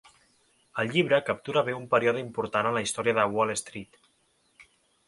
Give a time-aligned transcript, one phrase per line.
[0.83, 4.05] El llibre captura bé un període important en la història de Wall Street.